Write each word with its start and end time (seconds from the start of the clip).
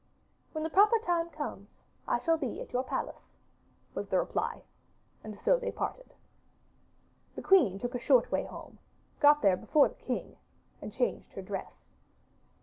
'When 0.51 0.63
the 0.63 0.69
proper 0.71 0.97
time 0.97 1.29
comes 1.29 1.79
I 2.07 2.17
shall 2.17 2.35
be 2.35 2.59
at 2.59 2.73
your 2.73 2.81
palace,' 2.83 3.35
was 3.93 4.09
the 4.09 4.17
reply, 4.17 4.63
and 5.23 5.39
so 5.39 5.59
they 5.59 5.71
parted. 5.71 6.15
The 7.35 7.43
queen 7.43 7.77
took 7.77 7.93
a 7.93 7.99
short 7.99 8.31
way 8.31 8.45
home, 8.45 8.79
got 9.19 9.43
there 9.43 9.55
before 9.57 9.89
the 9.89 9.93
king 9.93 10.37
and 10.81 10.91
changed 10.91 11.33
her 11.33 11.43
dress. 11.43 11.91